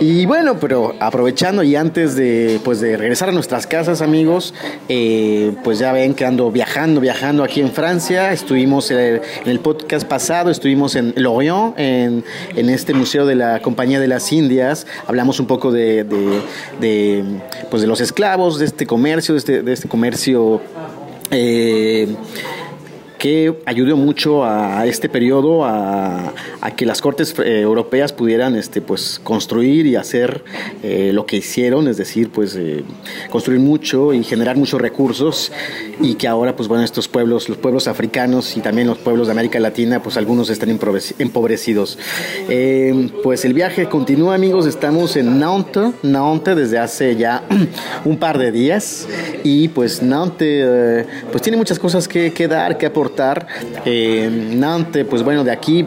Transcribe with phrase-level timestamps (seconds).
[0.00, 4.52] Y bueno, pero aprovechando y antes de, pues de regresar a nuestras casas, amigos,
[4.90, 8.32] eh, pues ya ven que ando viajando, viajando aquí en Francia.
[8.32, 12.24] Estuvimos en el, podcast pasado, estuvimos en Lorient, en,
[12.54, 14.86] en, este museo de la Compañía de las Indias.
[15.06, 17.24] Hablamos un poco de, de,
[17.70, 20.60] pues de los esclavos, de este comercio, de este, de este comercio.
[21.30, 22.06] Eh,
[23.18, 26.32] que ayudó mucho a, este periodo a,
[26.76, 30.44] que las cortes eh, europeas pudieran este, pues, construir y hacer
[30.82, 32.84] eh, lo que hicieron, es decir, pues eh,
[33.30, 35.52] construir mucho y generar muchos recursos
[36.00, 39.32] y que ahora pues bueno estos pueblos, los pueblos africanos y también los pueblos de
[39.32, 41.98] América Latina, pues algunos están empobrecidos.
[43.22, 47.44] pues el viaje continúa amigos, estamos en Nantes, Nantes desde hace ya
[48.04, 49.08] un par de días
[49.44, 53.05] y pues Nantes pues tiene muchas cosas que, que dar, que aportar
[53.84, 55.86] eh, Nantes, pues bueno, de aquí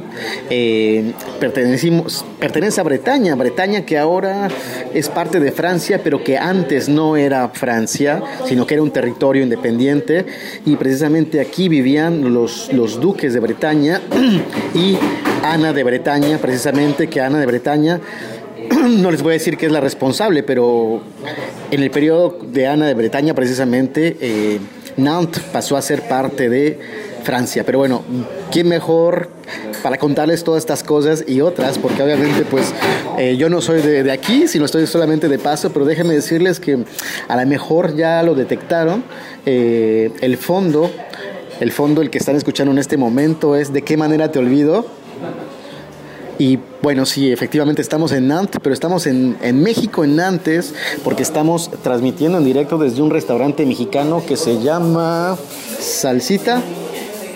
[0.50, 4.48] eh, pertenecimos, pertenece a Bretaña, Bretaña que ahora
[4.94, 9.44] es parte de Francia, pero que antes no era Francia, sino que era un territorio
[9.44, 10.26] independiente.
[10.66, 14.02] Y precisamente aquí vivían los, los duques de Bretaña
[14.74, 14.98] y
[15.44, 18.00] Ana de Bretaña, precisamente que Ana de Bretaña
[18.90, 21.02] no les voy a decir que es la responsable, pero
[21.72, 24.60] en el periodo de Ana de Bretaña, precisamente, eh,
[24.98, 26.80] Nantes pasó a ser parte de
[27.30, 27.64] Francia.
[27.64, 28.02] Pero bueno,
[28.50, 29.30] ¿quién mejor
[29.84, 31.78] para contarles todas estas cosas y otras?
[31.78, 32.74] Porque obviamente pues
[33.20, 36.80] eh, yo no soy de, aquí, sino estoy solamente de paso, pero déjenme decirles que
[37.28, 39.04] a lo mejor ya lo detectaron.
[39.46, 40.90] Eh, el fondo,
[41.60, 44.88] el fondo, el que están escuchando en este momento es ¿De qué manera te olvido?
[46.40, 50.74] Y bueno, sí, efectivamente estamos en Nantes, pero estamos en, en, México, en Nantes,
[51.04, 55.38] porque estamos transmitiendo en directo desde un restaurante mexicano que se llama
[55.80, 56.64] Salsita.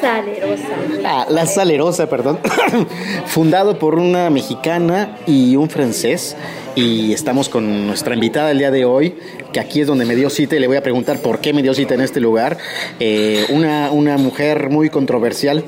[0.04, 1.30] Salerosa.
[1.30, 2.38] La Salerosa, perdón.
[3.26, 6.36] Fundado por una mexicana y un francés.
[6.76, 9.16] Y estamos con nuestra invitada el día de hoy,
[9.54, 11.62] que aquí es donde me dio cita y le voy a preguntar por qué me
[11.62, 12.58] dio cita en este lugar.
[13.00, 15.64] Eh, una, una mujer muy controversial,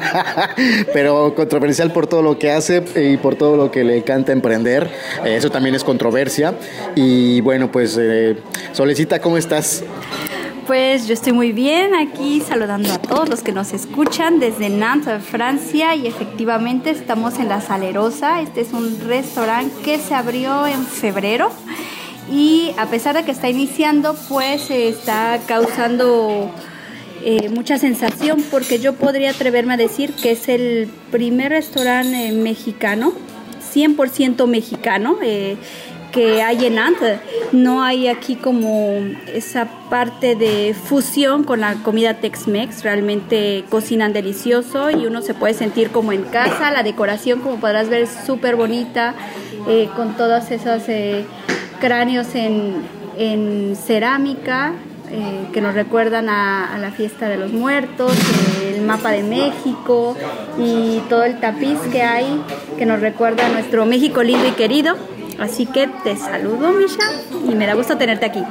[0.92, 4.90] pero controversial por todo lo que hace y por todo lo que le encanta emprender.
[5.24, 6.52] Eh, eso también es controversia.
[6.94, 8.36] Y bueno, pues, eh,
[8.72, 9.82] Solecita, ¿cómo estás?
[10.70, 15.20] Pues yo estoy muy bien aquí saludando a todos los que nos escuchan desde Nantes,
[15.20, 18.40] Francia y efectivamente estamos en La Salerosa.
[18.40, 21.50] Este es un restaurante que se abrió en febrero
[22.30, 26.48] y a pesar de que está iniciando pues está causando
[27.24, 33.12] eh, mucha sensación porque yo podría atreverme a decir que es el primer restaurante mexicano,
[33.74, 35.18] 100% mexicano.
[35.20, 35.56] Eh,
[36.10, 37.20] que hay en Nantes.
[37.52, 38.98] No hay aquí como
[39.32, 42.82] esa parte de fusión con la comida Tex-Mex.
[42.82, 46.70] Realmente cocinan delicioso y uno se puede sentir como en casa.
[46.70, 49.14] La decoración, como podrás ver, es súper bonita,
[49.68, 51.24] eh, con todos esos eh,
[51.80, 54.74] cráneos en, cerámica.
[55.12, 58.12] Eh, que nos recuerdan a, a, la fiesta de los muertos,
[58.64, 60.16] el mapa de México
[60.56, 62.40] y todo el tapiz que hay
[62.78, 64.96] que nos recuerda a nuestro México lindo y querido.
[65.40, 67.02] Así que te saludo, Misha,
[67.50, 68.42] y me da gusto tenerte aquí.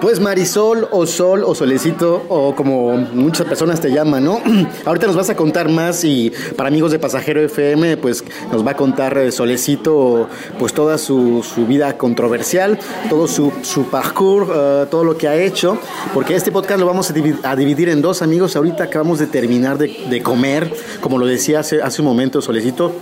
[0.00, 4.38] Pues Marisol o Sol o Solecito o como muchas personas te llaman, ¿no?
[4.84, 8.22] Ahorita nos vas a contar más y para amigos de Pasajero FM pues
[8.52, 10.28] nos va a contar eh, Solecito
[10.58, 12.78] pues toda su, su vida controversial,
[13.08, 15.78] todo su, su parcours, eh, todo lo que ha hecho,
[16.12, 18.56] porque este podcast lo vamos a divi- a dividir en dos amigos.
[18.56, 20.70] Ahorita acabamos de terminar de, comer,
[21.00, 22.92] como lo decía hace un momento Solecito,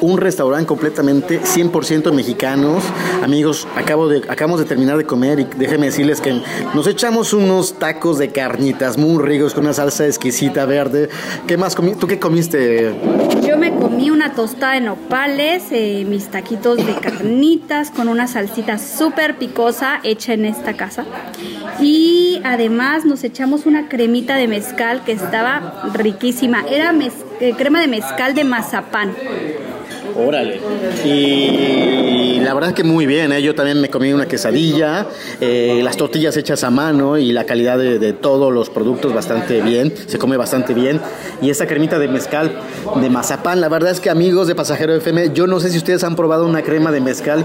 [0.00, 2.82] un restaurante completamente 100% mexicanos.
[3.22, 6.40] Amigos, acabo de, acabamos de terminar de comer y déjenme decirles que
[6.74, 11.08] nos echamos unos tacos de carnitas muy ricos con una salsa exquisita verde.
[11.46, 11.94] ¿Qué más comí?
[11.94, 12.94] ¿Tú qué comiste?
[13.46, 18.78] Yo me comí una tostada de nopales, eh, mis taquitos de carnitas con una salsita
[18.78, 21.04] súper picosa hecha en esta casa.
[21.80, 26.64] Y además nos echamos una cremita de mezcal que estaba riquísima.
[26.70, 29.14] Era mez- eh, crema de mezcal de mazapán.
[30.16, 30.60] Órale.
[31.04, 33.42] Y la verdad es que muy bien, ¿eh?
[33.42, 35.06] yo también me comí una quesadilla,
[35.40, 39.60] eh, las tortillas hechas a mano y la calidad de, de todos los productos bastante
[39.60, 41.00] bien, se come bastante bien.
[41.42, 42.52] Y esta cremita de mezcal
[43.00, 46.04] de mazapán, la verdad es que amigos de Pasajero FM, yo no sé si ustedes
[46.04, 47.44] han probado una crema de mezcal,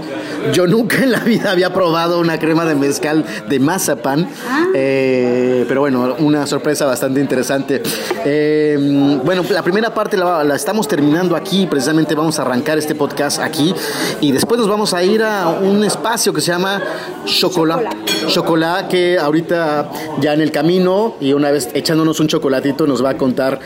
[0.52, 4.28] yo nunca en la vida había probado una crema de mezcal de mazapán,
[4.74, 7.82] Eh, pero bueno, una sorpresa bastante interesante.
[8.24, 12.94] Eh, bueno, la primera parte la, la estamos terminando aquí, precisamente vamos a arrancar este
[12.94, 13.74] podcast aquí
[14.20, 16.82] y después nos vamos a ir a un espacio que se llama
[17.24, 17.86] Chocolat.
[18.28, 19.90] Chocolat que ahorita
[20.20, 23.58] ya en el camino y una vez echándonos un chocolatito nos va a contar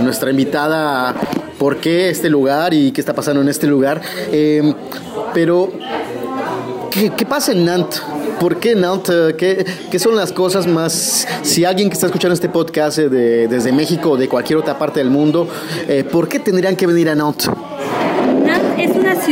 [0.00, 1.14] nuestra invitada
[1.58, 4.00] por qué este lugar y qué está pasando en este lugar.
[4.30, 4.74] Eh,
[5.34, 5.70] pero
[6.90, 8.02] ¿Qué, pasa en Nantes?
[8.38, 9.32] ¿Por qué Nantes?
[9.38, 11.26] ¿Qué, qué son las cosas más...
[11.42, 14.78] Si alguien que está escuchando este podcast eh, de- desde México o de cualquier otra
[14.78, 15.48] parte del mundo,
[15.88, 17.48] eh, ¿por qué tendrían que venir a Nantes?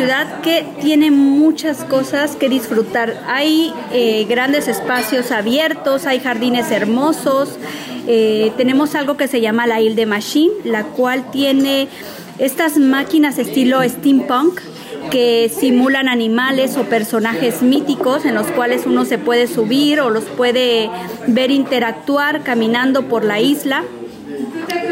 [0.00, 3.23] Ciudad que tiene muchas cosas que disfrutar.
[3.26, 7.58] Hay eh, grandes espacios abiertos, hay jardines hermosos.
[8.08, 11.88] eh, tenemos algo que se llama la Ile de Machine, la cual tiene
[12.38, 14.62] estas máquinas estilo steampunk
[15.11, 20.25] que simulan animales o personajes míticos en los cuales uno se puede subir o los
[20.25, 20.88] puede
[21.26, 23.85] ver interactuar caminando por la isla.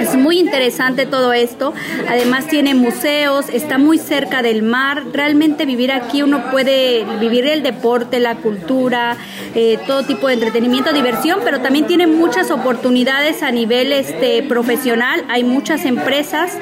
[0.00, 1.72] Es muy interesante todo esto.
[2.08, 5.04] Además tiene museos, está muy cerca del mar.
[5.12, 9.16] Realmente vivir aquí uno puede vivir el deporte, la cultura,
[9.54, 15.24] eh, todo tipo de entretenimiento, diversión, pero también tiene muchas oportunidades a nivel este, profesional.
[15.28, 16.56] Hay muchas empresas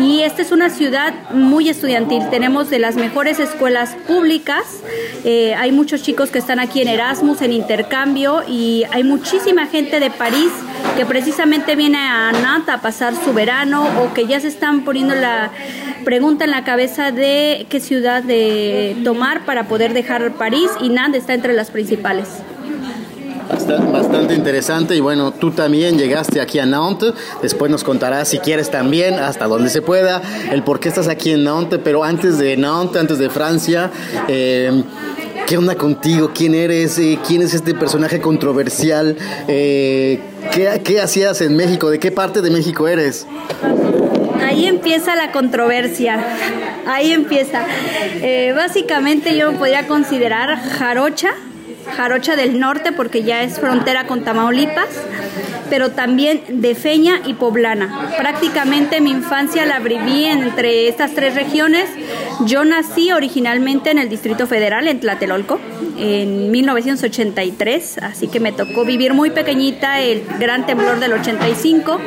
[0.00, 2.28] y esta es una ciudad muy estudiantil.
[2.30, 4.64] Tenemos de las mejores escuelas públicas.
[5.24, 10.00] Eh, hay muchos chicos que están aquí en Erasmus, en intercambio y hay muchísima gente
[10.00, 10.50] de París
[10.96, 15.50] que precisamente viene a Nantes pasar su verano o que ya se están poniendo la
[16.04, 21.22] pregunta en la cabeza de qué ciudad de tomar para poder dejar París y Nantes
[21.22, 22.28] está entre las principales.
[23.48, 28.38] Bastante, bastante interesante y bueno, tú también llegaste aquí a Nantes, después nos contarás si
[28.38, 30.20] quieres también, hasta donde se pueda,
[30.52, 33.90] el por qué estás aquí en Nantes, pero antes de Nantes, antes de Francia,
[34.28, 34.82] eh,
[35.48, 36.30] ¿qué onda contigo?
[36.34, 36.98] ¿Quién eres?
[36.98, 39.16] Eh, ¿Quién es este personaje controversial?
[39.48, 40.20] Eh,
[40.52, 41.88] ¿qué, ¿Qué hacías en México?
[41.88, 43.26] ¿De qué parte de México eres?
[44.46, 46.22] Ahí empieza la controversia.
[46.86, 47.64] Ahí empieza.
[48.20, 51.30] Eh, básicamente yo me podría considerar jarocha,
[51.96, 54.88] jarocha del norte porque ya es frontera con Tamaulipas,
[55.70, 58.10] pero también de Feña y Poblana.
[58.16, 61.88] Prácticamente mi infancia la viví entre estas tres regiones.
[62.46, 65.58] Yo nací originalmente en el Distrito Federal, en Tlatelolco,
[65.98, 72.00] en 1983, así que me tocó vivir muy pequeñita el gran temblor del 85.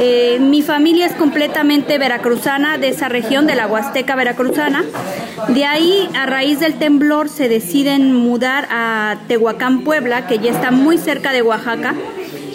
[0.00, 4.84] Eh, mi familia es completamente veracruzana, de esa región, de la Huasteca veracruzana.
[5.48, 10.70] De ahí, a raíz del temblor, se deciden mudar a Tehuacán, Puebla, que ya está
[10.70, 11.94] muy cerca de Oaxaca.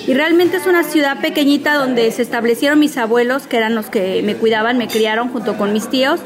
[0.06, 4.22] Y realmente es una ciudad pequeñita donde se establecieron mis abuelos, que eran los que
[4.24, 6.20] me cuidaban, me criaron junto con mis tíos.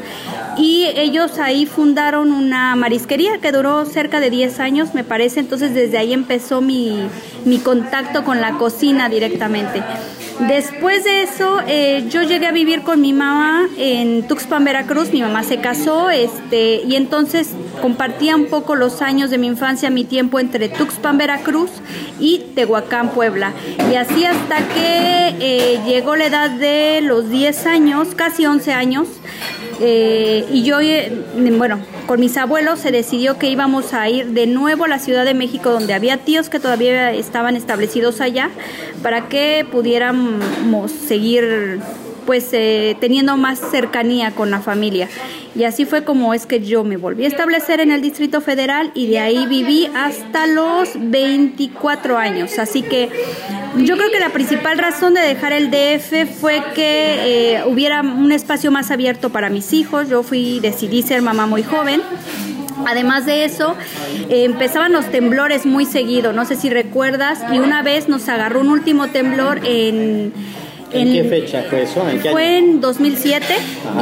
[0.57, 5.41] Y ellos ahí fundaron una marisquería que duró cerca de 10 años, me parece.
[5.41, 7.07] Entonces desde ahí empezó mi,
[7.45, 9.83] mi contacto con la cocina directamente.
[10.39, 15.11] Después de eso, eh, yo llegué a vivir con mi mamá en Tuxpan, Veracruz.
[15.11, 17.49] Mi mamá se casó, este, y entonces
[17.81, 21.71] compartía un poco los años de mi infancia, mi tiempo entre Tuxpan, Veracruz
[22.19, 23.53] y Tehuacán, Puebla.
[23.91, 29.07] Y así hasta que eh, llegó la edad de los 10 años, casi 11 años,
[29.79, 31.11] eh, y yo, eh,
[31.57, 35.23] bueno, con mis abuelos se decidió que íbamos a ir de nuevo a la Ciudad
[35.23, 38.49] de México, donde había tíos que todavía estaban establecidos allá,
[39.03, 39.67] para que
[40.27, 41.79] pudiéramos seguir
[42.25, 45.07] pues eh, teniendo más cercanía con la familia.
[45.55, 48.91] Y así fue como es que yo me volví a establecer en el Distrito Federal
[48.93, 52.59] y de ahí viví hasta los 24 años.
[52.59, 53.09] Así que
[53.77, 58.31] yo creo que la principal razón de dejar el DF fue que eh, hubiera un
[58.33, 60.09] espacio más abierto para mis hijos.
[60.09, 62.01] Yo fui, decidí ser mamá muy joven.
[62.85, 63.75] Además de eso,
[64.29, 68.61] eh, empezaban los temblores muy seguido, no sé si recuerdas, y una vez nos agarró
[68.61, 70.33] un último temblor en...
[70.89, 72.07] ¿En, qué fecha fue eso?
[72.07, 72.57] ¿En qué fue año?
[72.59, 73.45] en 2007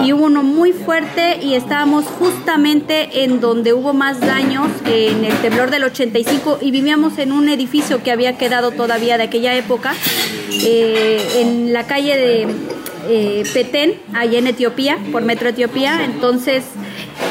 [0.05, 5.33] y hubo uno muy fuerte y estábamos justamente en donde hubo más daños, en el
[5.37, 9.95] temblor del 85 y vivíamos en un edificio que había quedado todavía de aquella época,
[10.51, 12.47] eh, en la calle de
[13.07, 16.03] eh, Petén, allá en Etiopía, por Metro Etiopía.
[16.03, 16.63] Entonces,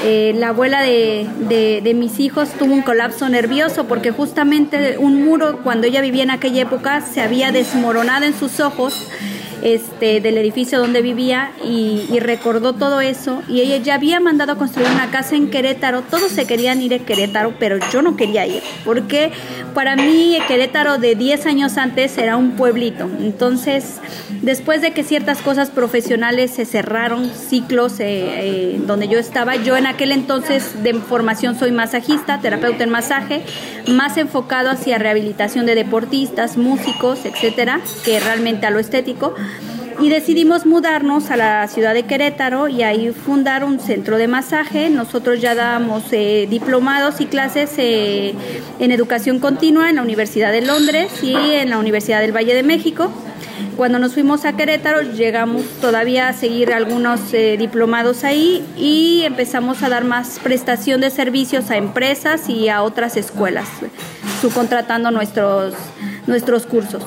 [0.04, 5.24] eh, la abuela de, de, de, mis hijos tuvo un colapso nervioso porque justamente un
[5.24, 9.08] muro, cuando ella vivía en aquella época, se había desmoronado en sus ojos
[9.64, 13.42] este, del edificio donde vivía y, recordó todo eso.
[13.48, 16.94] Y ella ya había mandado a construir una casa en Querétaro, todos se querían ir
[16.94, 19.32] a Querétaro, pero yo no quería ir, porque
[19.74, 24.00] para mí Querétaro de 10 años antes era un pueblito, entonces
[24.42, 29.76] después de que ciertas cosas profesionales se cerraron, ciclos eh, eh, donde yo estaba, yo
[29.76, 33.42] en aquel entonces de formación soy masajista, terapeuta en masaje,
[33.88, 39.34] más enfocado hacia rehabilitación de deportistas, músicos, etcétera, que realmente a lo estético
[40.00, 44.90] y decidimos mudarnos a la ciudad de Querétaro y ahí fundar un centro de masaje.
[44.90, 48.34] Nosotros ya dábamos eh, diplomados y clases eh,
[48.78, 52.62] en educación continua en la Universidad de Londres y en la Universidad del Valle de
[52.62, 53.10] México.
[53.76, 59.82] Cuando nos fuimos a Querétaro llegamos todavía a seguir algunos eh, diplomados ahí y empezamos
[59.82, 63.68] a dar más prestación de servicios a empresas y a otras escuelas,
[64.40, 65.74] subcontratando nuestros,
[66.26, 67.02] nuestros cursos.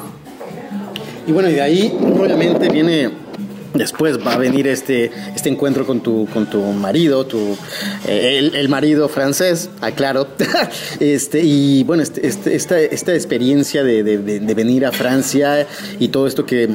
[1.28, 3.12] Y bueno, y de ahí obviamente viene
[3.74, 7.58] después va a venir este, este encuentro con tu, con tu marido, tu,
[8.08, 10.28] eh, el, marido francés, aclaro.
[11.00, 15.68] este, y bueno, este, este, esta, esta experiencia de, de, venir a Francia
[16.00, 16.70] y todo esto que,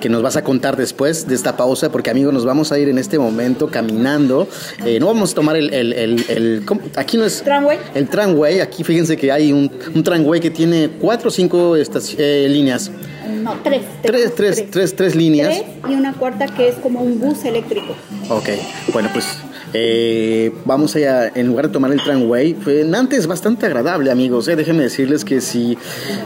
[0.00, 2.88] que, nos vas a contar después de esta pausa, porque amigos, nos vamos a ir
[2.88, 4.48] en este momento caminando.
[4.84, 6.64] Eh, no vamos a tomar el, el, el,
[6.96, 7.78] aquí no es tramway.
[7.94, 12.14] El tramway, aquí fíjense que hay un, un tramway que tiene cuatro o cinco estas,
[12.18, 12.90] eh, líneas.
[13.42, 13.82] No, tres.
[14.02, 15.48] Tres, tres, tres, tres, tres líneas.
[15.48, 17.94] Tres y una cuarta que es como un bus eléctrico.
[18.30, 18.48] Ok,
[18.92, 19.26] bueno, pues
[19.76, 24.46] eh, vamos allá, en lugar de tomar el tramway, fue antes bastante agradable, amigos.
[24.46, 25.76] Eh, déjenme decirles que si,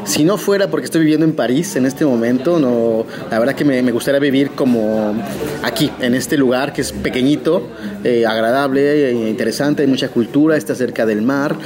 [0.04, 3.64] si no fuera porque estoy viviendo en París en este momento, no, la verdad que
[3.64, 5.14] me, gustaría vivir como
[5.62, 7.66] aquí, en este lugar que es pequeñito,
[8.04, 11.56] eh, agradable, interesante, hay mucha cultura, está cerca del mar,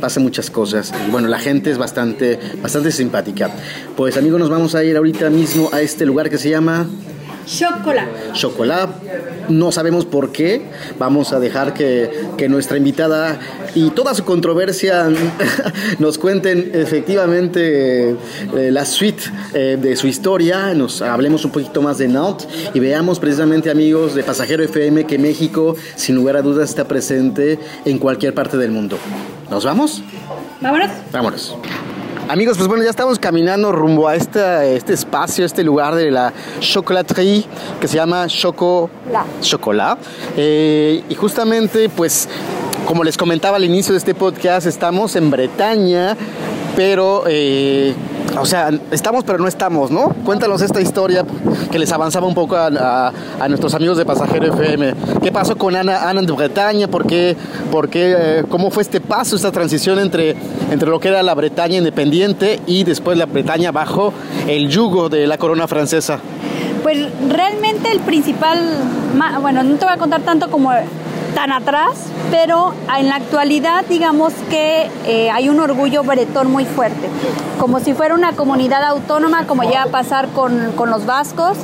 [0.00, 0.92] pasa muchas cosas.
[1.06, 3.50] Y bueno, la gente es bastante, bastante simpática.
[3.96, 6.88] Pues amigos, nos vamos a ir ahorita mismo a este lugar que se llama...
[7.48, 8.32] Chocolate.
[8.34, 8.92] Chocolate.
[9.48, 10.66] No sabemos por qué.
[10.98, 13.38] Vamos a dejar que, que nuestra invitada
[13.74, 15.08] y toda su controversia
[15.98, 19.22] nos cuenten efectivamente eh, la suite
[19.54, 20.74] eh, de su historia.
[20.74, 25.18] Nos hablemos un poquito más de Nantes y veamos precisamente, amigos de Pasajero FM, que
[25.18, 28.98] México, sin lugar a dudas, está presente en cualquier parte del mundo.
[29.50, 30.02] ¿Nos vamos?
[30.60, 30.90] Vámonos.
[31.10, 31.56] Vámonos.
[32.28, 36.34] Amigos, pues bueno, ya estamos caminando rumbo a este, este espacio, este lugar de la
[36.60, 37.46] chocolaterie
[37.80, 38.90] que se llama Choco...
[39.40, 39.98] Chocolat.
[40.36, 42.28] Eh, y justamente, pues,
[42.84, 46.18] como les comentaba al inicio de este podcast, estamos en Bretaña,
[46.78, 47.24] pero...
[47.26, 47.92] Eh,
[48.40, 50.14] o sea, estamos pero no estamos, ¿no?
[50.24, 51.24] Cuéntanos esta historia
[51.72, 53.12] que les avanzaba un poco a,
[53.48, 54.94] nuestros amigos de Pasajero FM.
[55.20, 56.86] ¿Qué pasó con Ana, Ana de Bretaña?
[56.86, 57.36] ¿Por qué,
[57.72, 60.36] por qué, eh, ¿Cómo fue este paso, esta transición entre,
[60.70, 64.12] entre lo que era la Bretaña independiente y después la Bretaña bajo
[64.46, 66.20] el yugo de la corona francesa?
[66.84, 68.60] Pues realmente el principal,
[69.40, 70.70] bueno, no te voy a contar tanto como
[71.38, 71.92] tan atrás,
[72.32, 77.08] pero en la actualidad digamos que eh, hay un orgullo bretón muy fuerte,
[77.60, 81.56] como si fuera una comunidad autónoma, como ya a pasar con, con los vascos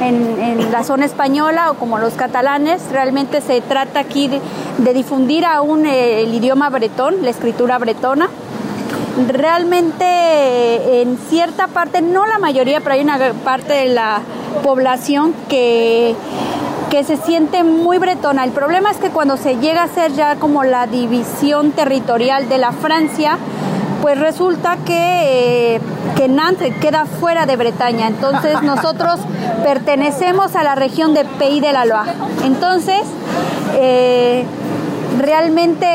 [0.00, 4.40] en, en, la zona española o como los catalanes, realmente se trata aquí de,
[4.78, 8.28] de difundir aún eh, el idioma bretón, la escritura bretona.
[9.26, 14.20] Realmente en cierta parte, no la mayoría, pero hay una parte de la
[14.62, 16.14] población que
[16.90, 18.44] que se siente muy bretona.
[18.44, 22.58] El problema es que cuando se llega a ser ya como la división territorial de
[22.58, 23.38] la Francia,
[24.02, 25.80] pues resulta que, eh,
[26.16, 28.06] que Nantes queda fuera de Bretaña.
[28.06, 29.20] Entonces nosotros
[29.64, 32.12] pertenecemos a la región de Pays de la Loire.
[32.44, 33.02] Entonces,
[33.74, 34.44] eh,
[35.18, 35.86] realmente...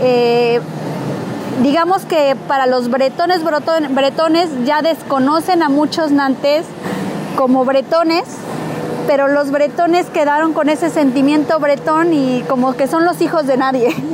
[0.00, 0.60] Eh,
[1.62, 6.64] digamos que para los bretones bretones ya desconocen a muchos nantes
[7.36, 8.24] como bretones
[9.06, 13.56] pero los bretones quedaron con ese sentimiento bretón y como que son los hijos de
[13.56, 13.94] nadie.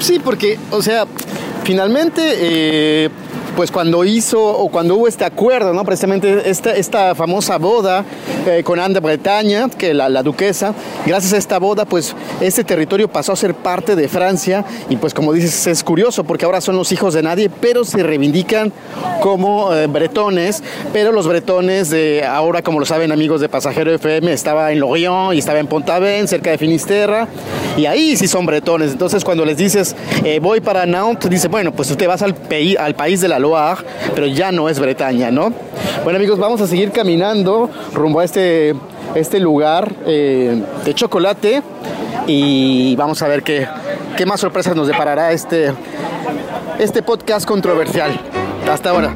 [0.00, 1.04] Sí, porque, o sea,
[1.62, 3.10] finalmente, eh,
[3.56, 5.84] pues cuando hizo o cuando hubo este acuerdo, ¿no?
[5.84, 8.04] Precisamente esta, esta famosa boda
[8.46, 13.08] eh, con de Bretaña, que la, la duquesa, gracias a esta boda, pues este territorio
[13.08, 16.76] pasó a ser parte de Francia y pues como dices, es curioso porque ahora son
[16.76, 18.72] los hijos de nadie, pero se reivindican
[19.20, 24.32] como eh, bretones, pero los bretones de ahora, como lo saben amigos de Pasajero FM,
[24.32, 27.28] estaba en Lorient y estaba en Pontaven, cerca de Finisterra,
[27.76, 28.92] y ahí sí son bretones.
[28.92, 32.34] Entonces cuando les dices, eh, voy para Nantes, dice, bueno, pues usted vas al,
[32.78, 33.38] al país de la
[34.14, 35.52] Pero ya no es Bretaña, ¿no?
[36.04, 38.74] Bueno amigos, vamos a seguir caminando rumbo a este,
[39.14, 41.62] este lugar eh, de chocolate
[42.26, 43.66] y vamos a ver qué,
[44.16, 45.72] qué más sorpresas nos deparará este,
[46.78, 48.18] este podcast controversial.
[48.70, 49.14] Hasta ahora.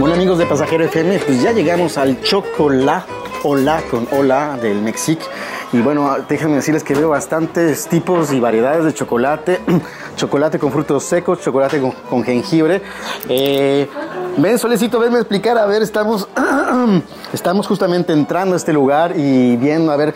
[0.00, 3.04] Bueno amigos de Pasajero FM, pues ya llegamos al Chocolá,
[3.42, 5.18] hola con hola del Mexic.
[5.72, 9.60] Y bueno, déjenme decirles que veo bastantes tipos y variedades de chocolate.
[10.16, 12.82] chocolate con frutos secos, chocolate con, con jengibre.
[13.28, 13.88] Eh,
[14.36, 15.56] ven, Solecito, venme a explicar.
[15.58, 16.28] A ver, estamos,
[17.32, 20.12] estamos justamente entrando a este lugar y viendo, a ver,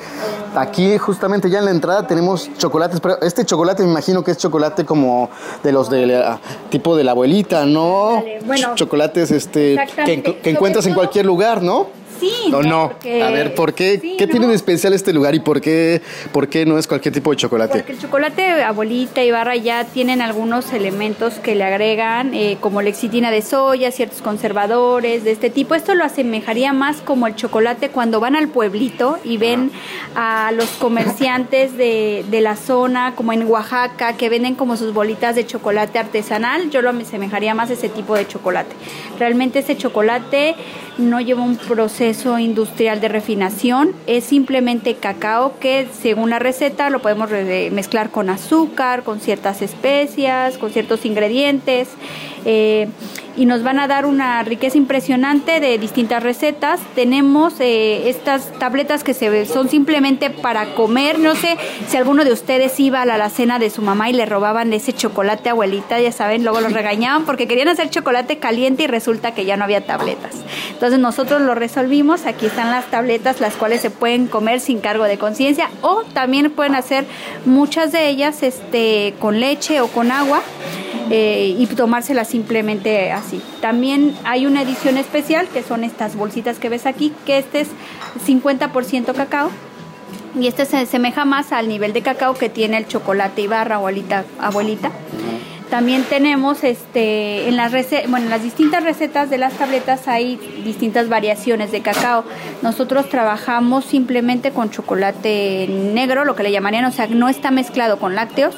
[0.57, 2.99] aquí justamente ya en la entrada tenemos chocolates.
[3.01, 5.31] Pero este chocolate me imagino que es chocolate como
[5.63, 8.15] de los de la- tipo de la abuelita, ¿no?
[8.17, 11.87] Vale, bueno, chocolates este, que, que encuentras en cualquier lugar, ¿no?
[12.25, 12.89] Sí, ¿O no?
[12.91, 13.99] porque- A ver, ¿por qué?
[14.01, 14.31] Sí, ¿Qué no.
[14.31, 16.01] tiene de especial este lugar y por qué,
[16.33, 17.79] por qué no es cualquier tipo de chocolate?
[17.79, 22.81] Porque el chocolate abuelita y barra ya tienen algunos elementos que le agregan, eh, como
[22.83, 25.75] lexitina de soya, ciertos conservadores de este tipo.
[25.75, 29.71] Esto lo asemejaría más como el chocolate cuando van al pueblito y ven
[30.17, 35.35] a los comerciantes de, de la zona, como en Oaxaca, que venden como sus bolitas
[35.37, 36.71] de chocolate artesanal.
[36.71, 38.75] Yo lo asemejaría más a ese tipo de chocolate.
[39.19, 40.55] Realmente ese chocolate
[40.99, 47.01] no lleva un proceso industrial de refinación, es simplemente cacao que según la receta lo
[47.01, 51.89] podemos re- mezclar con azúcar, con ciertas especias, con ciertos ingredientes.
[52.45, 52.89] eh,
[53.37, 56.81] y nos van a dar una riqueza impresionante de distintas recetas.
[56.95, 61.19] Tenemos eh, estas tabletas que se son simplemente para comer.
[61.19, 61.57] No sé
[61.89, 64.93] si alguno de ustedes iba a la alacena de su mamá y le robaban ese
[64.93, 69.45] chocolate abuelita, ya saben, luego los regañaban porque querían hacer chocolate caliente y resulta que
[69.45, 70.37] ya no había tabletas.
[70.71, 72.27] Entonces nosotros lo resolvimos.
[72.27, 76.51] Aquí están las tabletas, las cuales se pueden comer sin cargo de conciencia o también
[76.51, 77.05] pueden hacer
[77.45, 80.43] muchas de ellas este, con leche o con agua
[81.11, 83.41] eh, y tomárselas simplemente así.
[83.61, 87.69] También hay una edición especial que son estas bolsitas que ves aquí, que este es
[88.27, 89.51] 50% cacao.
[90.39, 93.77] Y este se asemeja más al nivel de cacao que tiene el chocolate y barra
[93.77, 94.25] abuelita.
[94.41, 94.91] abuelita.
[95.75, 97.73] También tenemos este en las
[98.09, 102.23] bueno, en las distintas recetas de las tabletas hay distintas variaciones de cacao.
[102.63, 107.99] Nosotros trabajamos simplemente con chocolate negro, lo que le llamarían, o sea, no está mezclado
[107.99, 108.55] con lácteos,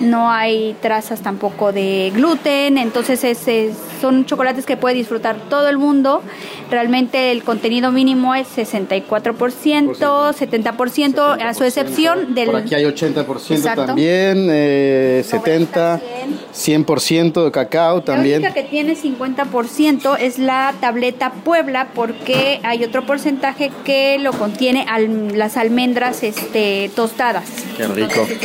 [0.00, 5.68] no hay trazas tampoco de gluten, entonces es- es- son chocolates que puede disfrutar todo
[5.68, 6.22] el mundo.
[6.70, 13.50] Realmente el contenido mínimo es 64%, 70%, a su excepción del Por aquí hay 80%
[13.56, 13.86] Exacto.
[13.86, 16.00] también, eh, 70,
[16.52, 18.42] 100% de cacao también.
[18.42, 24.32] La única que tiene 50% es la tableta Puebla porque hay otro porcentaje que lo
[24.32, 27.44] contiene al- las almendras este, tostadas.
[27.76, 28.10] Qué rico.
[28.28, 28.38] Entonces,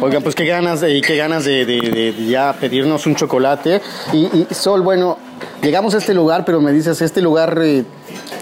[0.00, 3.80] Oigan, pues qué ganas de, qué ganas de, de- de- de ya pedirnos un chocolate.
[4.12, 5.18] Y, y, Sol, bueno,
[5.62, 7.84] llegamos a este lugar, pero me dices, este lugar eh,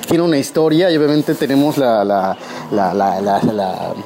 [0.09, 2.37] tiene una historia y obviamente tenemos la, la,
[2.71, 2.95] la,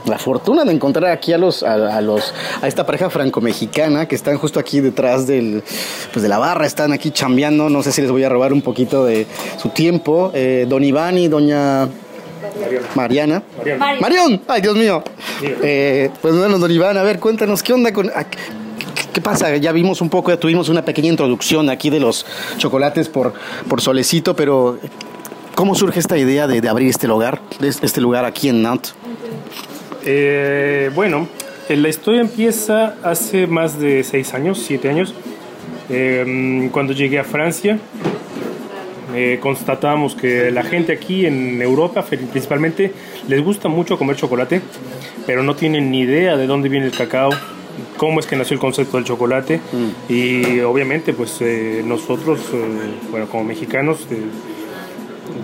[0.07, 4.14] la, fortuna de encontrar aquí a los, a, a los a esta pareja franco-mexicana que
[4.14, 5.62] están justo aquí detrás del,
[6.12, 7.68] pues de la barra, están aquí chambeando.
[7.68, 9.27] No sé si les voy a robar un poquito de
[9.61, 10.31] su tiempo.
[10.35, 11.88] Eh, don Iván y doña
[12.94, 13.42] Mariana.
[13.59, 14.01] Mariana.
[14.01, 15.03] Marión, ay Dios mío.
[15.42, 18.11] Eh, pues bueno, don Iván, a ver, cuéntanos, ¿qué onda con...
[19.12, 19.57] qué, pasa?
[19.57, 23.35] Ya vimos un poco, ya tuvimos una pequeña introducción aquí de los chocolates por,
[23.68, 24.79] por Solecito, pero
[25.55, 28.94] ¿cómo surge esta idea de, de abrir este lugar, de este lugar aquí en Nantes?
[30.05, 31.29] Eh, bueno,
[31.68, 35.14] eh, la historia empieza hace más de seis años, siete años.
[35.90, 37.79] Eh, cuando llegué a Francia,
[39.14, 42.92] eh, constatamos que la gente aquí en Europa, principalmente,
[43.27, 44.61] les gusta mucho comer chocolate,
[45.27, 47.31] pero no tienen ni idea de dónde viene el cacao,
[47.97, 49.61] cómo es que nació el concepto del chocolate.
[50.09, 52.64] Y obviamente, pues eh, nosotros, eh,
[53.11, 54.23] bueno, como mexicanos, eh,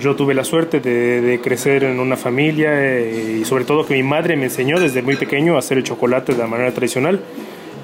[0.00, 3.94] yo tuve la suerte de, de crecer en una familia eh, y sobre todo que
[3.94, 7.20] mi madre me enseñó desde muy pequeño a hacer el chocolate de la manera tradicional.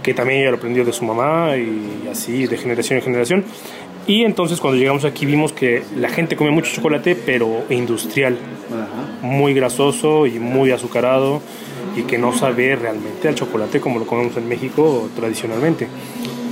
[0.03, 3.45] que también ella lo aprendió de su mamá y así de generación en generación.
[4.11, 8.37] Y entonces cuando llegamos aquí vimos que la gente come mucho chocolate, pero industrial,
[9.23, 11.41] muy grasoso y muy azucarado
[11.95, 15.87] y que no sabe realmente al chocolate como lo comemos en México tradicionalmente.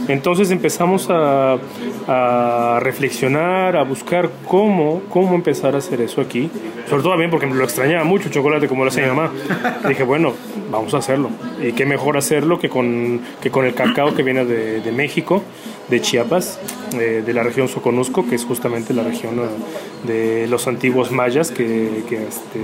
[0.06, 1.58] Entonces empezamos a,
[2.06, 6.48] a reflexionar, a buscar cómo, cómo empezar a hacer eso aquí.
[6.88, 9.32] Sobre todo también porque me lo extrañaba mucho el chocolate como lo hace mi mamá.
[9.88, 10.32] Dije, bueno,
[10.70, 11.28] vamos a hacerlo.
[11.60, 15.42] Y qué mejor hacerlo que con, que con el cacao que viene de, de México,
[15.88, 16.58] de Chiapas,
[16.98, 21.50] eh, de la región Soconusco, que es justamente la región eh, de los antiguos mayas
[21.50, 22.60] que, que, este,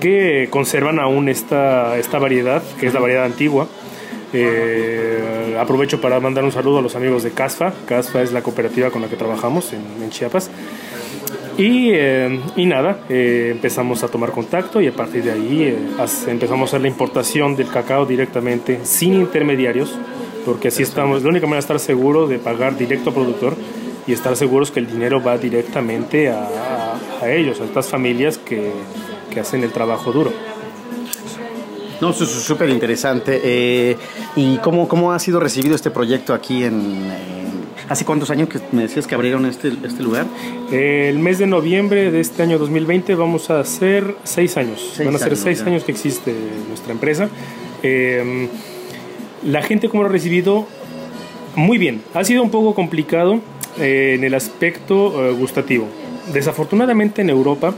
[0.00, 3.68] que conservan aún esta, esta variedad, que es la variedad antigua.
[4.32, 7.72] Eh, aprovecho para mandar un saludo a los amigos de CASFA.
[7.86, 10.50] CASFA es la cooperativa con la que trabajamos en, en Chiapas.
[11.56, 15.78] Y, eh, y nada, eh, empezamos a tomar contacto y a partir de ahí eh,
[16.26, 19.96] empezamos a hacer la importación del cacao directamente, sin intermediarios,
[20.44, 23.56] porque así estamos, la única manera de estar seguro de pagar directo al productor
[24.06, 28.36] y estar seguros que el dinero va directamente a, a- a ellos, a estas familias
[28.38, 28.70] que,
[29.32, 30.32] que hacen el trabajo duro.
[32.00, 33.40] No, eso es súper interesante.
[33.42, 33.96] Eh,
[34.36, 36.74] ¿Y cómo, cómo ha sido recibido este proyecto aquí en...
[36.74, 37.54] en-
[37.88, 40.24] ¿Hace cuántos años que me decías que abrieron este, este lugar?
[40.72, 44.80] El mes de noviembre de este año 2020 vamos a hacer seis años.
[44.96, 45.66] Seis Van a ser años, seis ya.
[45.66, 46.34] años que existe
[46.68, 47.28] nuestra empresa.
[47.82, 48.48] Eh,
[49.44, 50.66] la gente como lo ha recibido
[51.56, 52.02] muy bien.
[52.14, 53.40] Ha sido un poco complicado
[53.78, 55.86] eh, en el aspecto eh, gustativo.
[56.32, 57.74] Desafortunadamente en Europa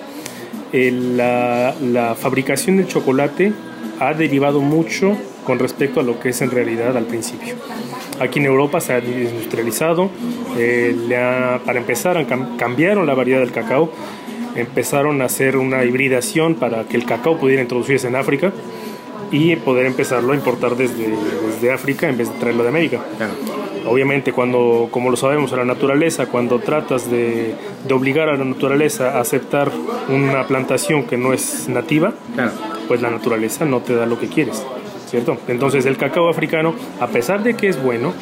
[0.72, 3.52] eh, la, fabricación del chocolate
[4.00, 7.54] ha derivado mucho con respecto a lo que es en realidad al principio.
[8.20, 10.10] Aquí en Europa se ha industrializado,
[11.64, 12.26] para empezar
[12.56, 13.92] cambiaron la variedad del cacao,
[14.56, 18.52] empezaron a hacer una hibridación para que el cacao pudiera introducirse en África
[19.32, 21.08] y poder empezarlo a importar desde,
[21.46, 23.00] desde África en vez de traerlo de América.
[23.88, 27.54] Obviamente, cuando, como lo sabemos, a la naturaleza, cuando tratas de,
[27.86, 29.70] de obligar a la naturaleza a aceptar
[30.08, 32.52] una plantación que no es nativa, Claro.
[32.88, 34.64] pues la naturaleza no te da lo que quieres,
[35.08, 35.36] ¿cierto?
[35.46, 38.12] Entonces el cacao africano, a pesar de que es bueno,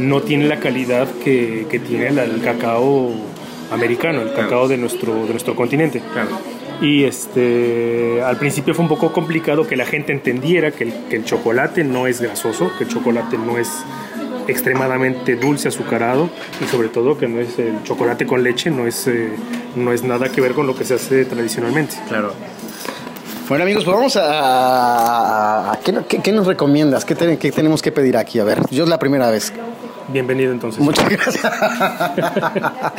[0.00, 3.10] no tiene la calidad que, que tiene la- el cacao
[3.70, 6.02] americano, el cacao de nuestro, de nuestro continente.
[6.80, 11.84] Y este, al principio fue un poco complicado que la gente entendiera que el, chocolate
[11.84, 13.68] no es grasoso, que el chocolate no es
[14.48, 16.28] extremadamente dulce, azucarado
[16.60, 19.30] y sobre todo que no es el chocolate con leche, no es, eh,
[19.76, 21.96] no es nada que ver con lo que se hace tradicionalmente.
[22.08, 22.34] Claro.
[23.48, 25.78] Bueno amigos, pues vamos a...
[25.84, 27.04] ¿qué, qué- nos recomiendas?
[27.04, 28.38] ¿Qué, qué tenemos que pedir aquí?
[28.38, 29.52] A ver, yo es la primera vez.
[30.12, 30.80] Bienvenido entonces.
[30.80, 31.42] Muchas gracias.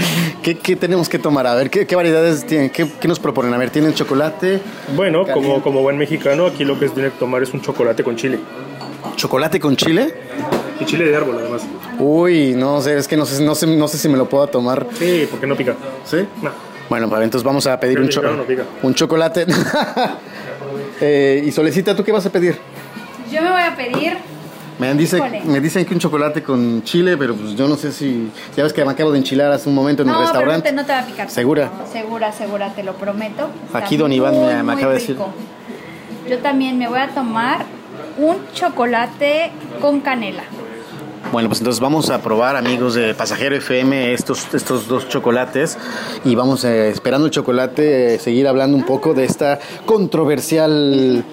[0.43, 1.45] ¿Qué, qué tenemos que tomar?
[1.47, 2.69] A ver, ¿qué, qué variedades tienen?
[2.69, 3.53] ¿Qué, qué nos proponen?
[3.53, 4.61] A ver, ¿tienen chocolate?
[4.95, 8.03] Bueno, como, como buen mexicano, aquí lo que es tiene que tomar es un chocolate
[8.03, 8.39] con chile.
[9.15, 10.13] ¿Chocolate con chile?
[10.79, 11.61] Y chile de árbol, además.
[11.99, 14.47] Uy, no sé, es que no sé, no sé, no sé si me lo puedo
[14.47, 14.87] tomar.
[14.97, 15.75] Sí, porque no pica.
[16.05, 16.17] ¿Sí?
[16.41, 16.49] No.
[16.89, 18.63] Bueno, pues entonces vamos a pedir un, cho- no pica.
[18.81, 19.45] un chocolate.
[21.01, 22.57] Eh, y Solecita, ¿tú qué vas a pedir?
[23.29, 24.15] Yo me voy a pedir
[24.83, 28.29] Me, dice, me dicen que un chocolate con chile, pero pues yo no sé si...
[28.55, 30.69] Ya ves que me acabo de enchilar hace un momento en el pero no restaurante.
[30.69, 31.29] te, no te va a picar.
[31.29, 31.71] ¿Segura?
[31.91, 33.49] Segura, segura, te lo prometo.
[33.67, 35.17] Está Aquí don Iván me- acaba de decir.
[36.29, 37.65] Yo también me voy a tomar
[38.17, 40.43] un chocolate con canela.
[41.31, 45.77] Bueno, pues entonces vamos a probar, amigos de Pasajero FM, estos, estos dos chocolates
[46.25, 51.23] y vamos eh, esperando el chocolate, eh, seguir hablando un poco de esta controversial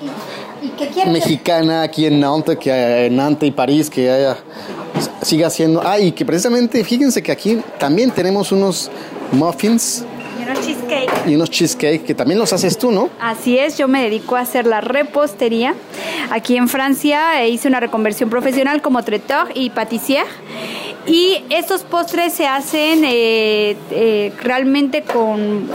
[0.62, 1.12] ¿Y qué quieres?
[1.12, 4.37] mexicana aquí en Nantes, que eh, en Nantes y París, que haya,
[5.23, 5.83] siga siendo...
[5.85, 8.90] Ah, y que precisamente, fíjense que aquí también tenemos unos
[9.33, 10.05] muffins
[10.38, 11.11] Y unos cheesecake.
[11.27, 13.09] y unos cheesecake que también los haces tú, ¿no?
[13.20, 15.75] Así es, yo me dedico a hacer la repostería.
[16.31, 20.27] Aquí en Francia eh, hice una reconversión profesional como traiteur y pâtissier.
[21.06, 25.68] Y estos postres se hacen eh, eh, realmente con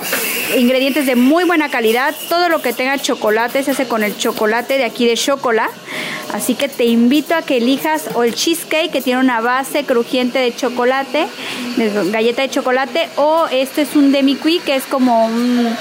[0.56, 2.14] ingredientes de muy buena calidad.
[2.30, 5.72] Todo lo que tenga chocolate se hace con el chocolate de aquí de Chocolat.
[6.32, 10.40] Así que te invito a que elijas o el cheesecake que tiene una base crujiente
[10.40, 11.28] de chocolate,
[11.78, 15.76] de galleta de chocolate, o este es un demi-cuit que es como un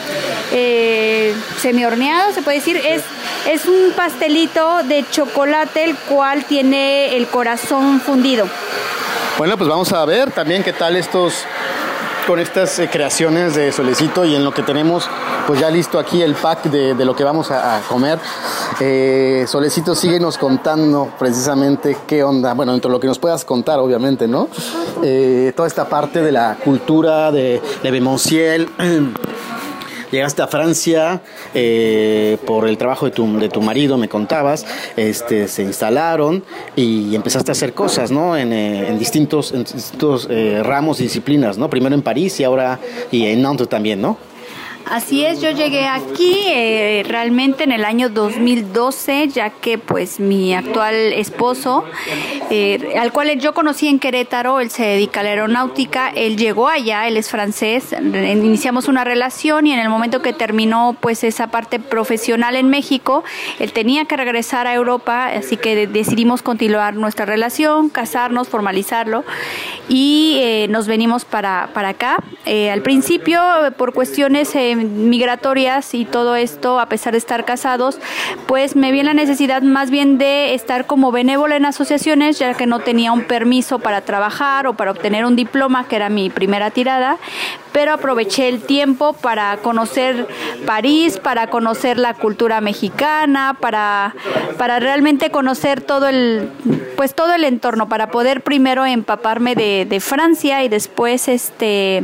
[0.52, 2.76] eh, semi horneado, se puede decir.
[2.76, 3.02] Es,
[3.50, 8.48] es un pastelito de chocolate el cual tiene el corazón fundido.
[9.36, 11.34] Bueno, pues vamos a ver también qué tal estos
[12.26, 15.08] con estas eh, creaciones de Solecito y en lo que tenemos
[15.46, 18.18] pues ya listo aquí el pack de, de lo que vamos a, a comer.
[18.80, 23.78] Eh, Solecito, síguenos contando precisamente qué onda, bueno, dentro de lo que nos puedas contar,
[23.78, 24.48] obviamente, ¿no?
[25.02, 28.70] Eh, toda esta parte de la cultura de Le Bemonciel,
[30.14, 31.20] llegaste a Francia
[31.54, 36.44] eh, por el trabajo de tu, de tu marido, me contabas, este, se instalaron
[36.76, 38.36] y empezaste a hacer cosas, ¿no?
[38.36, 41.68] En, eh, distintos, en distintos eh, ramos y disciplinas, ¿no?
[41.68, 44.16] Primero en París y ahora y en Nantes también, ¿no?
[44.90, 50.54] Así es, yo llegué aquí eh, realmente en el año 2012, ya que pues mi
[50.54, 51.84] actual esposo,
[52.50, 56.68] eh, al cual yo conocí en Querétaro, él se dedica a la aeronáutica, él llegó
[56.68, 61.46] allá, él es francés, iniciamos una relación y en el momento que terminó pues esa
[61.46, 63.24] parte profesional en México,
[63.60, 69.24] él tenía que regresar a Europa, así que de- decidimos continuar nuestra relación, casarnos, formalizarlo
[69.88, 72.16] y eh, nos venimos para, para acá.
[72.44, 73.40] Eh, al principio,
[73.78, 77.98] por cuestiones migratorias y todo esto, a pesar de estar casados,
[78.46, 82.54] pues me vi en la necesidad más bien de estar como benévola en asociaciones, ya
[82.54, 86.30] que no tenía un permiso para trabajar o para obtener un diploma, que era mi
[86.30, 87.18] primera tirada,
[87.72, 90.28] pero aproveché el tiempo para conocer
[90.66, 94.14] París, para conocer la cultura mexicana, para,
[94.58, 96.50] para realmente conocer todo el,
[96.96, 102.02] pues todo el entorno, para poder primero empaparme de, de Francia y después este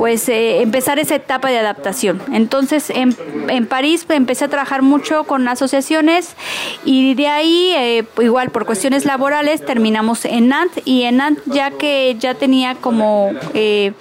[0.00, 2.22] pues eh, empezar esa etapa de adaptación.
[2.32, 3.14] Entonces en,
[3.50, 6.36] en París pues, empecé a trabajar mucho con asociaciones
[6.86, 11.72] y de ahí eh, igual por cuestiones laborales terminamos en Nantes y en Nantes ya
[11.72, 13.92] que ya tenía como eh,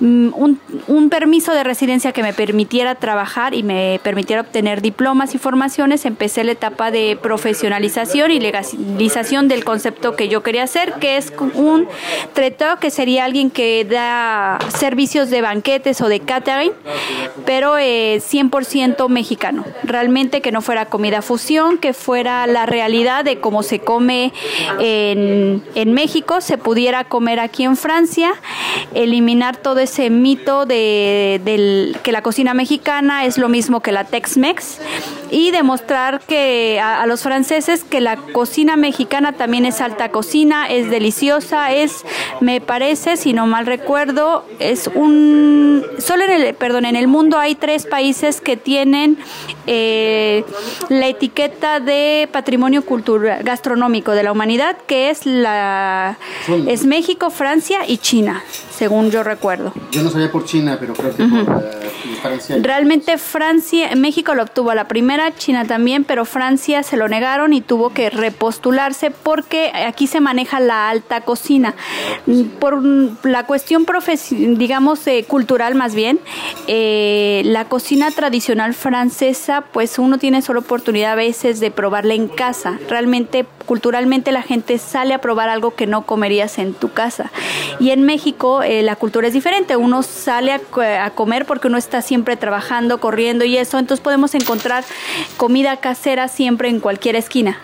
[0.00, 5.38] un, un permiso de residencia que me permitiera trabajar y me permitiera obtener diplomas y
[5.38, 11.16] formaciones, empecé la etapa de profesionalización y legalización del concepto que yo quería hacer, que
[11.16, 11.88] es un
[12.32, 16.72] traiteur, que sería alguien que da servicios de banquetes o de catering,
[17.44, 19.64] pero eh, 100% mexicano.
[19.82, 24.32] Realmente que no fuera comida fusión, que fuera la realidad de cómo se come
[24.78, 28.32] en, en México, se pudiera comer aquí en Francia,
[28.94, 34.04] eliminar todo ese mito de, del, que la cocina mexicana es lo mismo que la
[34.04, 34.78] Tex-Mex
[35.30, 40.66] y demostrar que a, a los franceses que la cocina mexicana también es alta cocina,
[40.68, 42.04] es deliciosa, es,
[42.40, 47.38] me parece, si no mal recuerdo, es un, solo en el, perdón, en el mundo
[47.38, 49.18] hay tres países que tienen
[49.66, 50.44] eh,
[50.88, 56.18] la etiqueta de patrimonio cultural gastronómico de la humanidad, que es la,
[56.66, 59.72] es México, Francia y China, según yo recuerdo.
[59.90, 62.56] Yo no sabía por China, pero creo que por eh, Francia.
[62.60, 67.52] Realmente Francia, México lo obtuvo a la primera, China también, pero Francia se lo negaron
[67.52, 71.74] y tuvo que repostularse porque aquí se maneja la alta cocina.
[72.58, 72.82] Por
[73.24, 73.86] la cuestión,
[74.56, 76.20] digamos, eh, cultural más bien,
[76.66, 82.28] eh, la cocina tradicional francesa, pues uno tiene solo oportunidad a veces de probarla en
[82.28, 82.78] casa.
[82.88, 87.30] Realmente, culturalmente la gente sale a probar algo que no comerías en tu casa.
[87.80, 89.67] Y en México eh, la cultura es diferente.
[89.76, 93.78] Uno sale a, a comer porque uno está siempre trabajando, corriendo y eso.
[93.78, 94.84] Entonces podemos encontrar
[95.36, 97.58] comida casera siempre en cualquier esquina.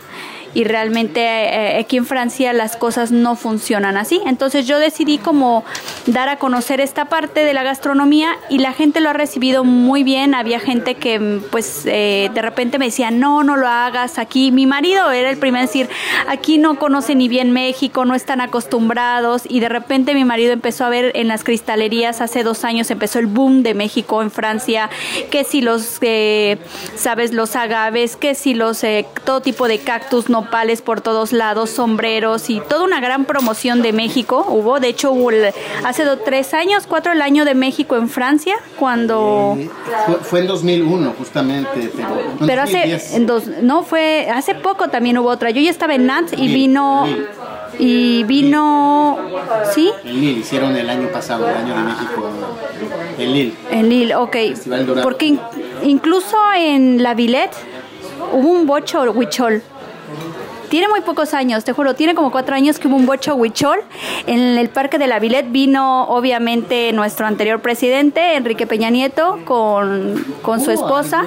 [0.55, 4.21] Y realmente eh, aquí en Francia las cosas no funcionan así.
[4.27, 5.65] Entonces yo decidí como
[6.07, 10.05] dar a conocer esta parte de la gastronomía y la gente lo ha recibido muy
[10.05, 10.35] bien.
[10.35, 14.53] Había gente que pues eh, de repente me decía, no, no lo hagas aquí.
[14.53, 15.89] Mi marido era el primero en decir,
[16.29, 19.43] aquí no conoce ni bien México, no están acostumbrados.
[19.49, 23.19] Y de repente mi marido empezó a ver en las cristalerías, hace dos años empezó
[23.19, 24.91] el boom de México en Francia,
[25.31, 26.59] que si los, eh,
[26.97, 31.71] sabes, los agaves, que si los, eh, todo tipo de cactus, nopales por todos lados,
[31.71, 34.79] sombreros y toda una gran promoción de México hubo.
[34.81, 35.53] De hecho, hubo el-
[35.85, 39.57] hace do- tres años, cuatro el año de México en Francia, cuando...
[39.59, 39.71] Eh,
[40.07, 41.91] fue, fue en 2001, justamente.
[41.97, 42.09] Pero,
[42.47, 43.15] Pero hace, 2010.
[43.15, 45.51] en dos, no fue, hace poco también hubo otra.
[45.51, 47.27] Yo ya estaba en Nantes y vino, Lille.
[47.79, 49.19] y vino,
[49.75, 49.91] ¿sí?
[50.05, 52.29] En Lille, hicieron el año pasado, el año de México.
[53.19, 53.55] En Lille.
[53.71, 54.37] En Lille, ok.
[55.03, 55.41] Porque in-
[55.83, 57.55] incluso en la Villette
[58.33, 59.63] hubo un bocho huichol.
[60.69, 63.81] Tiene muy pocos años, te juro, tiene como cuatro años que hubo un bocho huichol.
[64.27, 70.25] En el Parque de la Villette vino obviamente nuestro anterior presidente, Enrique Peña Nieto, con,
[70.43, 71.25] con su Uh, esposa.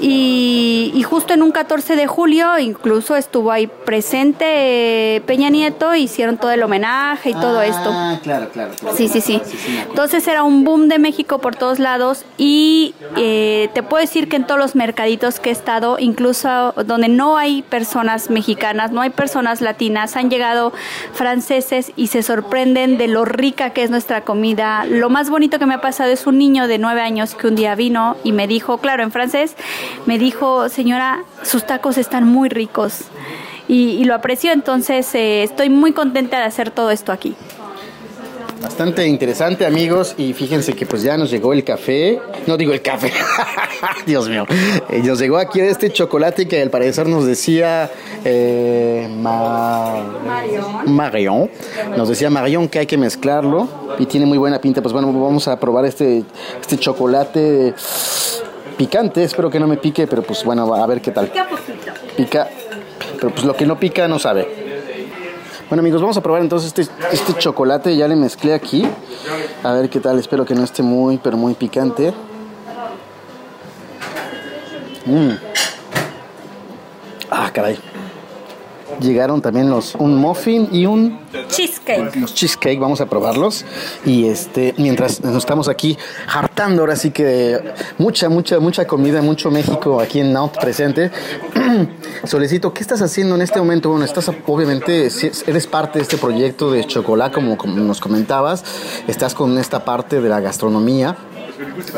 [0.00, 5.94] Y, y justo en un 14 de julio incluso estuvo ahí presente eh, Peña Nieto,
[5.94, 7.90] hicieron todo el homenaje y todo esto.
[7.92, 8.72] Ah, claro, claro.
[8.78, 8.96] claro.
[8.96, 9.40] Sí, sí, sí.
[9.88, 14.36] Entonces era un boom de México por todos lados y eh, te puedo decir que
[14.36, 19.10] en todos los mercaditos que he estado, incluso donde no hay personas mexicanas, no hay
[19.10, 20.72] personas latinas, han llegado
[21.12, 24.84] franceses y se sorprenden de lo rica que es nuestra comida.
[24.86, 27.54] Lo más bonito que me ha pasado es un niño de nueve años que un
[27.54, 29.56] día vino y me dijo, claro, en francés,
[30.06, 33.04] me dijo, señora, sus tacos están muy ricos.
[33.68, 37.34] Y, lo aprecio, entonces eh, estoy muy contenta de hacer todo esto aquí.
[38.62, 40.14] Bastante interesante, amigos.
[40.16, 42.20] Y fíjense que pues ya nos llegó el café.
[42.46, 43.12] No digo el café.
[44.06, 44.46] Dios mío.
[44.88, 47.90] Eh, nos llegó aquí este chocolate que al parecer nos decía
[48.24, 50.04] eh, Ma-
[50.86, 51.50] Marion.
[51.96, 53.68] Nos decía Marion que hay que mezclarlo.
[53.98, 54.80] Y tiene muy buena pinta.
[54.80, 56.22] Pues bueno, vamos a probar este,
[56.60, 57.74] este chocolate
[58.76, 59.24] picante.
[59.24, 61.26] Espero que no me pique, pero pues bueno, a ver qué tal.
[61.26, 61.92] Pica poquito.
[62.16, 62.48] Pica.
[63.16, 64.61] Pero pues lo que no pica no sabe.
[65.72, 68.86] Bueno amigos, vamos a probar entonces este, este chocolate, ya le mezclé aquí.
[69.62, 72.12] A ver qué tal, espero que no esté muy, pero muy picante.
[75.06, 75.30] Mm.
[77.30, 77.78] Ah, caray.
[79.00, 82.16] Llegaron también los un muffin y un Cheesecake.
[82.16, 83.64] los cheesecake, vamos a probarlos.
[84.04, 87.58] Y este, mientras nos estamos aquí hartando, ahora sí que
[87.98, 91.10] mucha, mucha, mucha comida, mucho México aquí en Nantes presente.
[92.24, 93.90] Solecito, ¿qué estás haciendo en este momento?
[93.90, 95.08] Bueno, estás obviamente,
[95.46, 98.64] eres parte de este proyecto de chocolate, como, como nos comentabas,
[99.08, 101.16] estás con esta parte de la gastronomía.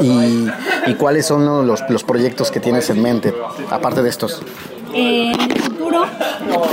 [0.01, 0.47] Y,
[0.87, 3.35] y cuáles son los, los proyectos que tienes en mente,
[3.71, 4.43] aparte de estos?
[4.93, 5.37] El
[5.95, 6.65] futuro,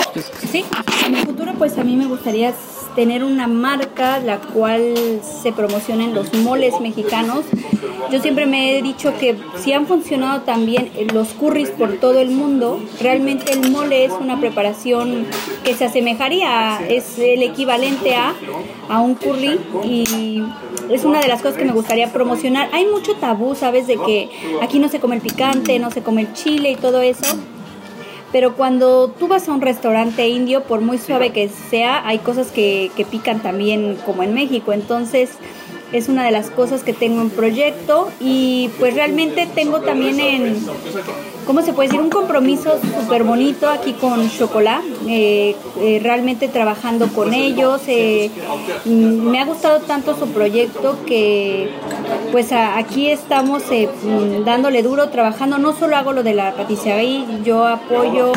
[0.52, 0.66] sí,
[1.06, 2.54] en el futuro pues a mí me gustaría
[2.96, 7.46] tener una marca la cual se promocionen los moles mexicanos.
[8.12, 12.32] Yo siempre me he dicho que si han funcionado también los curries por todo el
[12.32, 15.26] mundo, realmente el mole es una preparación
[15.64, 18.34] que se asemejaría, es el equivalente a,
[18.90, 20.44] a un curry y
[20.90, 22.70] es una de las cosas que me gustaría promocionar.
[22.74, 23.88] Hay mucho tabú, ¿sabes?
[23.88, 24.30] De que
[24.62, 27.38] aquí no se come el picante, no se come el chile y todo eso.
[28.32, 32.52] Pero cuando tú vas a un restaurante indio, por muy suave que sea, hay cosas
[32.52, 34.72] que, que pican también como en México.
[34.72, 35.32] Entonces
[35.92, 40.58] es una de las cosas que tengo en proyecto y pues realmente tengo también en,
[41.46, 42.02] ¿cómo se puede decir?
[42.02, 47.82] Un compromiso súper bonito aquí con Chocolá, eh, eh, realmente trabajando con ellos.
[47.88, 48.32] eh,
[48.86, 51.70] mm, me ha gustado tanto su proyecto que
[52.32, 55.58] pues aquí estamos mm, dándole duro, trabajando.
[55.58, 58.32] No solo hago lo de la patisserie, yo apoyo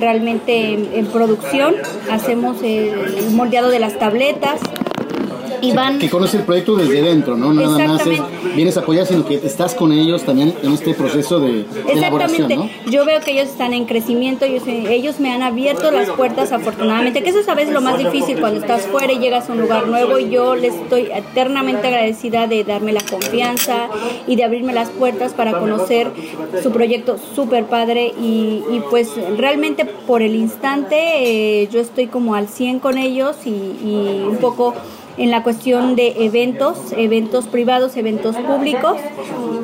[0.00, 1.74] realmente en, en producción,
[2.10, 4.60] hacemos el moldeado de las tabletas.
[5.60, 7.52] Y van Que conoce el proyecto desde dentro, ¿no?
[7.52, 8.20] Nada más es,
[8.54, 12.56] vienes a apoyar, sino que estás con ellos también en este proceso de elaboración, Exactamente.
[12.56, 12.90] ¿no?
[12.90, 17.22] Yo veo que ellos están en crecimiento, ellos, ellos me han abierto las puertas afortunadamente,
[17.22, 19.60] que eso es a veces lo más difícil cuando estás fuera y llegas a un
[19.60, 23.88] lugar nuevo y yo les estoy eternamente agradecida de darme la confianza
[24.26, 26.10] y de abrirme las puertas para conocer
[26.62, 32.34] su proyecto súper padre y, y pues realmente por el instante eh, yo estoy como
[32.34, 34.74] al 100 con ellos y, y un poco
[35.18, 38.96] en la cuestión de eventos, eventos privados, eventos públicos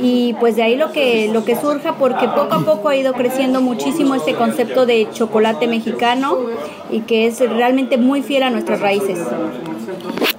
[0.01, 3.13] y pues de ahí lo que lo que surja porque poco a poco ha ido
[3.13, 6.39] creciendo muchísimo este concepto de chocolate mexicano
[6.91, 9.19] y que es realmente muy fiel a nuestras raíces.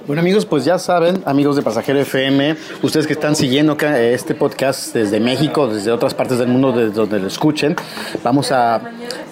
[0.06, 4.36] Bueno amigos, pues ya saben, amigos de Pasajero FM, ustedes que están siguiendo eh, este
[4.36, 7.74] podcast desde México, desde otras partes del mundo, desde donde lo escuchen,
[8.22, 8.80] vamos a,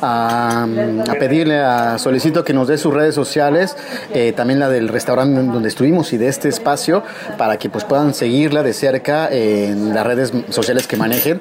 [0.02, 3.76] a, a pedirle a Solicito que nos dé sus redes sociales,
[4.12, 7.04] eh, también la del restaurante donde estuvimos y de este espacio,
[7.38, 11.40] para que pues puedan seguirla de cerca eh, en las redes sociales que manejen.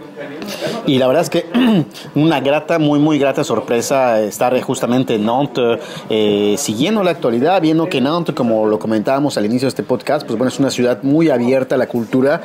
[0.86, 1.46] Y la verdad es que
[2.16, 7.88] una grata, muy, muy grata sorpresa estar justamente en Nantes, eh, siguiendo la actualidad, viendo
[7.88, 11.02] que Nantes, como lo comentábamos al inicio de este podcast, pues bueno, es una ciudad
[11.04, 12.42] muy abierta a la cultura,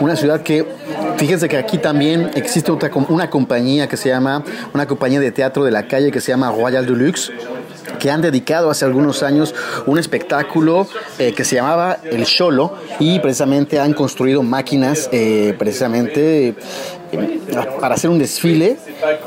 [0.00, 0.66] una ciudad que,
[1.16, 5.64] fíjense que aquí también existe otra, una compañía que se llama, una compañía de teatro
[5.64, 7.30] de la calle que se llama Royal Deluxe
[7.98, 9.54] que han dedicado hace algunos años
[9.86, 10.86] un espectáculo
[11.18, 16.54] eh, que se llamaba El Cholo y precisamente han construido máquinas eh, precisamente
[17.80, 18.76] para hacer un desfile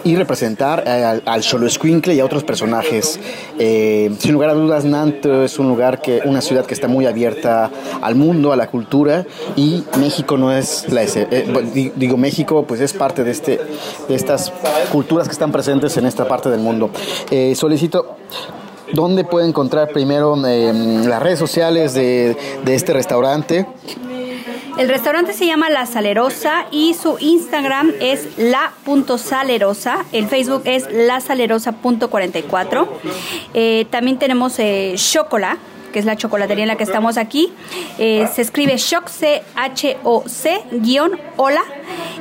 [0.03, 3.19] y representar al, al Cholo y a otros personajes.
[3.59, 7.05] Eh, sin lugar a dudas, Nantes es un lugar que, una ciudad que está muy
[7.05, 7.71] abierta
[8.01, 12.93] al mundo, a la cultura y México no es la eh, digo México pues es
[12.93, 13.59] parte de este
[14.07, 14.51] de estas
[14.91, 16.89] culturas que están presentes en esta parte del mundo.
[17.29, 18.17] Eh, solicito
[18.93, 20.71] ¿Dónde puede encontrar primero eh,
[21.07, 23.65] las redes sociales de, de este restaurante?
[24.77, 30.05] El restaurante se llama La Salerosa y su Instagram es la.salerosa.
[30.11, 32.87] El Facebook es lasalerosa.44.
[33.53, 35.57] Eh, también tenemos eh, Chocola,
[35.93, 37.53] que es la chocolatería en la que estamos aquí.
[37.97, 41.61] Eh, se escribe Choc, C-H-O-C, guion, hola.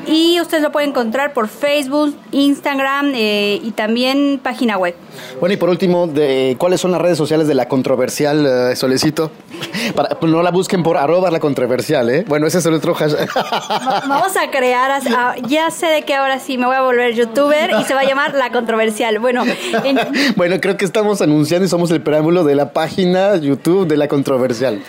[0.07, 4.95] Y usted lo puede encontrar por Facebook, Instagram eh, y también página web.
[5.41, 9.31] Bueno, y por último, de, ¿cuáles son las redes sociales de la controversial eh, Solecito?
[9.95, 12.25] Para, pues no la busquen por arroba la controversial, ¿eh?
[12.29, 13.29] Bueno, ese es el otro hashtag.
[13.37, 15.01] Va- Vamos a crear,
[15.49, 18.05] ya sé de que ahora sí me voy a volver youtuber y se va a
[18.05, 19.19] llamar La Controversial.
[19.19, 19.45] Bueno,
[19.85, 19.99] en-
[20.37, 24.09] bueno, creo que estamos anunciando y somos el preámbulo de la página YouTube de la
[24.09, 24.81] controversial.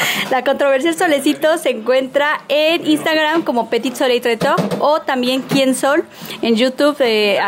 [0.30, 6.04] La controversia solecito se encuentra en Instagram como Petit Soleil Treto o también Quién Sol.
[6.42, 7.38] En YouTube eh,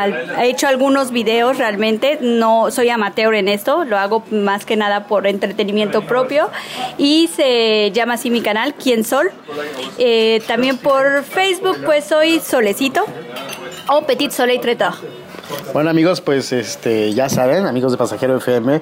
[0.40, 2.18] he hecho algunos videos realmente.
[2.20, 6.51] No soy amateur en esto, lo hago más que nada por entretenimiento propio.
[6.96, 9.30] Y se llama así mi canal, Quién Sol.
[9.99, 13.05] Eh, también por Facebook, pues soy Solecito
[13.88, 14.92] o Petit Soleil Treto.
[15.72, 18.80] Bueno amigos, pues este ya saben, amigos de Pasajero FM,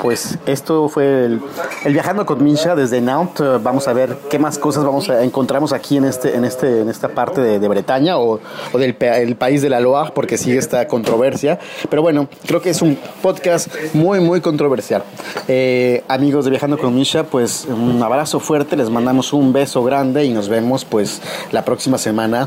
[0.00, 1.40] pues esto fue el,
[1.86, 3.62] viajando con Misha desde Nantes.
[3.62, 6.88] Vamos a ver qué más cosas vamos a encontramos aquí en este en este en
[6.88, 8.40] esta parte de, Bretaña o,
[8.72, 11.58] o del el país de la Loire, porque sigue esta controversia.
[11.88, 15.02] Pero bueno, creo que es un podcast muy muy controversial.
[15.48, 20.24] Eh, amigos de viajando con Misha, pues un abrazo fuerte, les mandamos un beso grande
[20.24, 21.20] y nos vemos pues
[21.52, 22.46] la próxima semana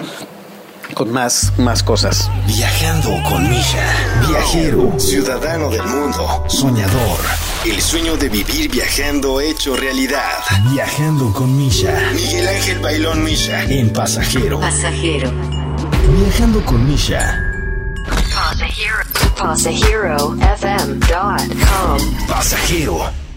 [0.93, 2.29] con más más cosas.
[2.47, 3.83] Viajando con Misha.
[4.27, 4.93] Viajero.
[4.99, 6.43] Ciudadano del mundo.
[6.47, 7.19] Soñador.
[7.65, 10.39] El sueño de vivir viajando hecho realidad.
[10.71, 11.93] Viajando con Misha.
[12.13, 13.63] Miguel Ángel Bailón Misha.
[13.63, 14.59] En pasajero.
[14.59, 15.31] Pasajero.
[16.19, 17.43] Viajando con Misha.
[18.33, 18.97] Pasajero.
[19.37, 22.27] PasajeroFM.com.
[22.27, 23.28] Pasajero.